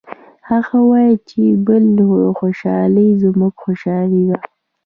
[0.49, 1.85] هغه وایي چې د بل
[2.37, 4.37] خوشحالي زموږ خوشحالي ده